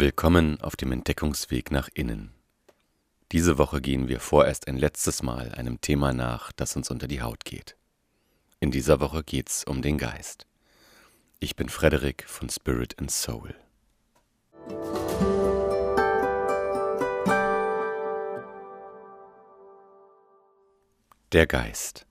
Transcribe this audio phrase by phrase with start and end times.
[0.00, 2.32] Willkommen auf dem Entdeckungsweg nach innen.
[3.32, 7.20] Diese Woche gehen wir vorerst ein letztes Mal einem Thema nach, das uns unter die
[7.20, 7.76] Haut geht.
[8.60, 10.46] In dieser Woche geht's um den Geist.
[11.38, 13.54] Ich bin Frederik von Spirit and Soul.
[21.32, 22.06] Der Geist.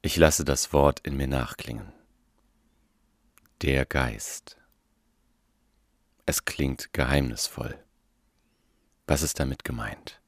[0.00, 1.92] Ich lasse das Wort in mir nachklingen.
[3.60, 4.56] Der Geist.
[6.28, 7.78] Es klingt geheimnisvoll.
[9.06, 10.20] Was ist damit gemeint?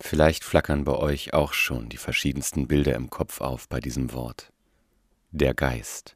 [0.00, 4.50] Vielleicht flackern bei euch auch schon die verschiedensten Bilder im Kopf auf bei diesem Wort.
[5.30, 6.14] Der Geist.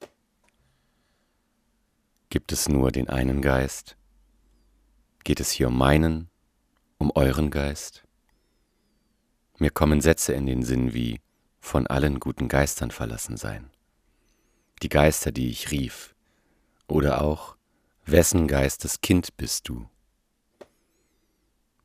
[2.30, 3.98] Gibt es nur den einen Geist?
[5.22, 6.30] Geht es hier um meinen,
[6.96, 8.04] um euren Geist?
[9.58, 11.20] Mir kommen Sätze in den Sinn wie
[11.60, 13.70] von allen guten Geistern verlassen sein.
[14.82, 16.14] Die Geister, die ich rief.
[16.88, 17.56] Oder auch
[18.06, 19.88] Wessen Geistes Kind bist du?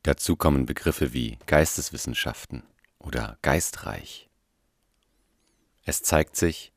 [0.03, 2.64] Dazu kommen Begriffe wie Geisteswissenschaften
[2.98, 4.30] oder geistreich.
[5.86, 6.73] Es zeigt sich,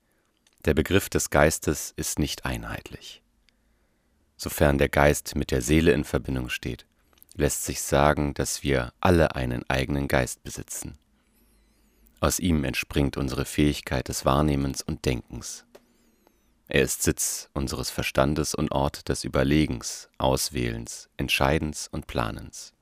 [0.64, 3.20] der Begriff des Geistes ist nicht einheitlich.
[4.36, 6.86] Sofern der Geist mit der Seele in Verbindung steht,
[7.34, 10.98] lässt sich sagen, dass wir alle einen eigenen Geist besitzen.
[12.20, 15.64] Aus ihm entspringt unsere Fähigkeit des Wahrnehmens und Denkens.
[16.68, 22.72] Er ist Sitz unseres Verstandes und Ort des Überlegens, Auswählens, Entscheidens und Planens.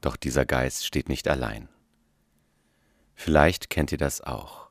[0.00, 1.68] Doch dieser Geist steht nicht allein.
[3.14, 4.70] Vielleicht kennt ihr das auch.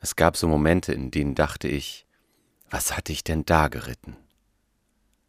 [0.00, 2.06] Es gab so Momente, in denen dachte ich,
[2.68, 4.16] was hatte ich denn da geritten?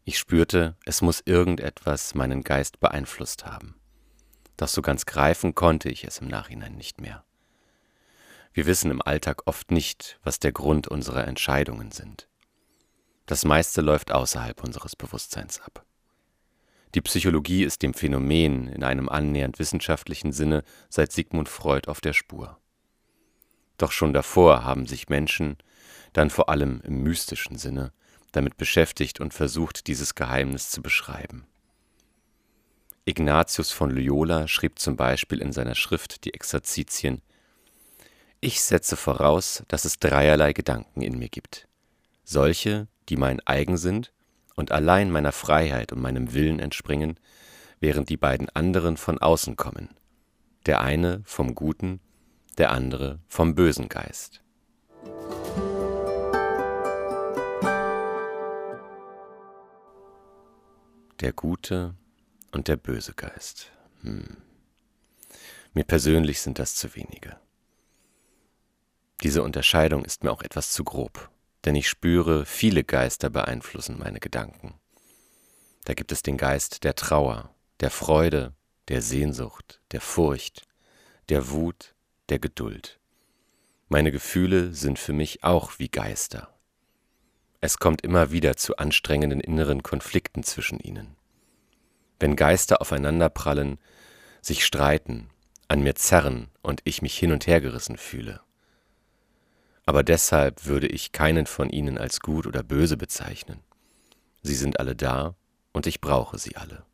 [0.04, 3.74] Ich spürte, es muss irgendetwas meinen Geist beeinflusst haben.
[4.56, 7.24] Doch so ganz greifen konnte ich es im Nachhinein nicht mehr.
[8.56, 12.26] Wir wissen im Alltag oft nicht, was der Grund unserer Entscheidungen sind.
[13.26, 15.84] Das meiste läuft außerhalb unseres Bewusstseins ab.
[16.94, 22.14] Die Psychologie ist dem Phänomen in einem annähernd wissenschaftlichen Sinne seit Sigmund Freud auf der
[22.14, 22.58] Spur.
[23.76, 25.58] Doch schon davor haben sich Menschen,
[26.14, 27.92] dann vor allem im mystischen Sinne,
[28.32, 31.46] damit beschäftigt und versucht, dieses Geheimnis zu beschreiben.
[33.04, 37.20] Ignatius von Loyola schrieb zum Beispiel in seiner Schrift Die Exerzitien
[38.46, 41.66] ich setze voraus, dass es dreierlei Gedanken in mir gibt.
[42.22, 44.12] Solche, die mein eigen sind
[44.54, 47.18] und allein meiner Freiheit und meinem Willen entspringen,
[47.80, 49.96] während die beiden anderen von außen kommen.
[50.64, 51.98] Der eine vom guten,
[52.56, 54.44] der andere vom bösen Geist.
[61.20, 61.96] Der gute
[62.52, 63.72] und der böse Geist.
[64.02, 64.36] Hm.
[65.74, 67.40] Mir persönlich sind das zu wenige.
[69.22, 71.30] Diese Unterscheidung ist mir auch etwas zu grob,
[71.64, 74.74] denn ich spüre, viele Geister beeinflussen meine Gedanken.
[75.84, 78.52] Da gibt es den Geist der Trauer, der Freude,
[78.88, 80.66] der Sehnsucht, der Furcht,
[81.30, 81.94] der Wut,
[82.28, 83.00] der Geduld.
[83.88, 86.52] Meine Gefühle sind für mich auch wie Geister.
[87.60, 91.16] Es kommt immer wieder zu anstrengenden inneren Konflikten zwischen ihnen.
[92.20, 93.78] Wenn Geister aufeinanderprallen,
[94.42, 95.30] sich streiten,
[95.68, 98.40] an mir zerren und ich mich hin und her gerissen fühle
[99.86, 103.60] aber deshalb würde ich keinen von ihnen als gut oder böse bezeichnen.
[104.42, 105.36] Sie sind alle da
[105.72, 106.84] und ich brauche sie alle.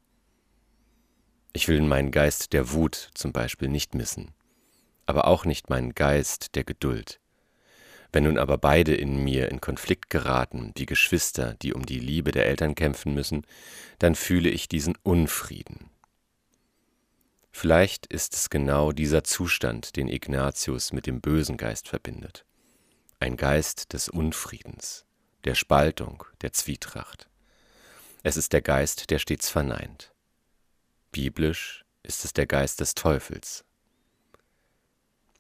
[1.55, 4.33] Ich will meinen Geist der Wut zum Beispiel nicht missen,
[5.07, 7.19] aber auch nicht meinen Geist der Geduld.
[8.13, 12.31] Wenn nun aber beide in mir in Konflikt geraten, wie Geschwister, die um die Liebe
[12.31, 13.47] der Eltern kämpfen müssen,
[14.01, 15.89] dann fühle ich diesen Unfrieden.
[17.53, 22.45] Vielleicht ist es genau dieser Zustand, den Ignatius mit dem bösen Geist verbindet
[23.23, 25.07] ein Geist des Unfriedens,
[25.45, 27.29] der Spaltung, der Zwietracht.
[28.25, 30.13] Es ist der Geist, der stets verneint.
[31.13, 33.65] Biblisch ist es der Geist des Teufels.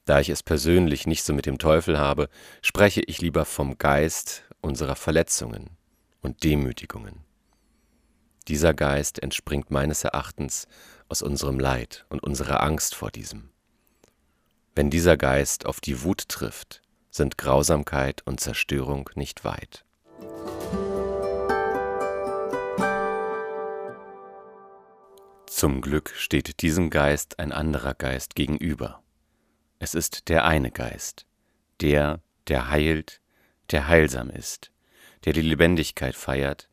[0.04, 2.28] Da ich es persönlich nicht so mit dem Teufel habe,
[2.60, 5.70] spreche ich lieber vom Geist unserer Verletzungen
[6.20, 7.24] und Demütigungen.
[8.46, 10.68] Dieser Geist entspringt meines Erachtens
[11.08, 13.50] aus unserem Leid und unserer Angst vor diesem.
[14.74, 16.81] Wenn dieser Geist auf die Wut trifft,
[17.12, 19.84] sind Grausamkeit und Zerstörung nicht weit.
[25.46, 29.02] Zum Glück steht diesem Geist ein anderer Geist gegenüber.
[29.78, 31.26] Es ist der eine Geist,
[31.80, 33.20] der, der heilt,
[33.70, 34.72] der heilsam ist,
[35.24, 36.68] der die Lebendigkeit feiert,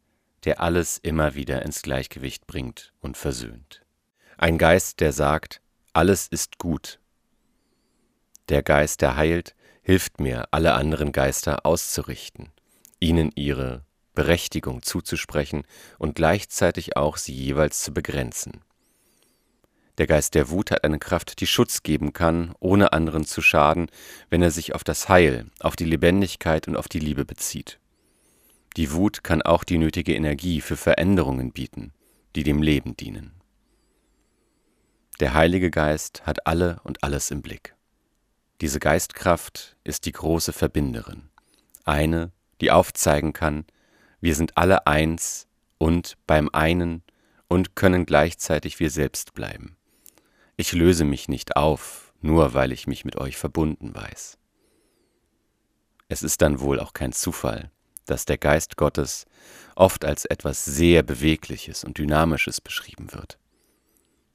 [0.45, 3.85] der alles immer wieder ins Gleichgewicht bringt und versöhnt.
[4.37, 6.99] Ein Geist, der sagt, alles ist gut.
[8.47, 9.53] Der Geist, der heilt,
[9.89, 12.49] hilft mir, alle anderen Geister auszurichten,
[12.99, 13.81] ihnen ihre
[14.13, 15.63] Berechtigung zuzusprechen
[15.97, 18.61] und gleichzeitig auch sie jeweils zu begrenzen.
[19.97, 23.87] Der Geist der Wut hat eine Kraft, die Schutz geben kann, ohne anderen zu schaden,
[24.29, 27.79] wenn er sich auf das Heil, auf die Lebendigkeit und auf die Liebe bezieht.
[28.77, 31.93] Die Wut kann auch die nötige Energie für Veränderungen bieten,
[32.35, 33.41] die dem Leben dienen.
[35.19, 37.73] Der Heilige Geist hat alle und alles im Blick.
[38.61, 41.29] Diese Geistkraft ist die große Verbinderin,
[41.85, 43.65] eine, die aufzeigen kann,
[44.19, 45.47] wir sind alle eins
[45.77, 47.03] und beim einen
[47.47, 49.77] und können gleichzeitig wir selbst bleiben.
[50.57, 54.37] Ich löse mich nicht auf, nur weil ich mich mit euch verbunden weiß.
[56.09, 57.71] Es ist dann wohl auch kein Zufall,
[58.05, 59.25] dass der Geist Gottes
[59.75, 63.39] oft als etwas sehr Bewegliches und Dynamisches beschrieben wird.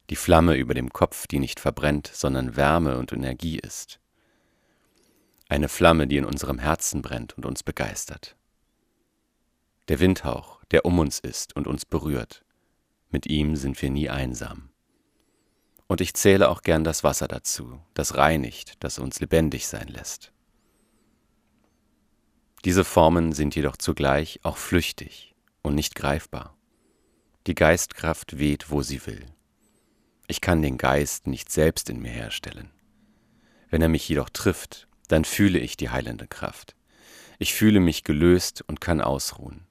[0.08, 4.00] Die Flamme über dem Kopf, die nicht verbrennt, sondern Wärme und Energie ist.
[5.54, 8.34] Eine Flamme, die in unserem Herzen brennt und uns begeistert.
[9.86, 12.44] Der Windhauch, der um uns ist und uns berührt.
[13.10, 14.70] Mit ihm sind wir nie einsam.
[15.86, 20.32] Und ich zähle auch gern das Wasser dazu, das reinigt, das uns lebendig sein lässt.
[22.64, 26.56] Diese Formen sind jedoch zugleich auch flüchtig und nicht greifbar.
[27.46, 29.24] Die Geistkraft weht, wo sie will.
[30.26, 32.70] Ich kann den Geist nicht selbst in mir herstellen.
[33.70, 36.74] Wenn er mich jedoch trifft, dann fühle ich die heilende Kraft.
[37.38, 39.66] Ich fühle mich gelöst und kann ausruhen.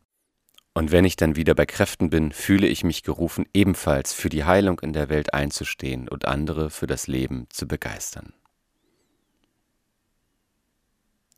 [0.74, 4.44] Und wenn ich dann wieder bei Kräften bin, fühle ich mich gerufen, ebenfalls für die
[4.44, 8.34] Heilung in der Welt einzustehen und andere für das Leben zu begeistern.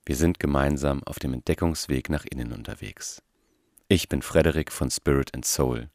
[0.05, 3.21] Wir sind gemeinsam auf dem Entdeckungsweg nach innen unterwegs.
[3.87, 5.89] Ich bin Frederik von Spirit and Soul.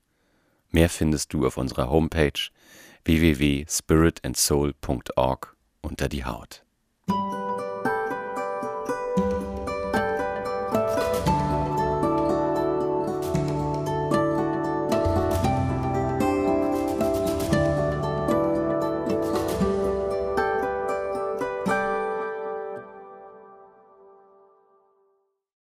[0.70, 2.50] Mehr findest du auf unserer Homepage
[3.04, 6.64] www.spiritandsoul.org unter die Haut.